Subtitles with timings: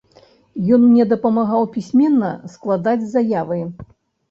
[0.77, 3.63] Ён мне дапамагаў пісьменна складаць заявы.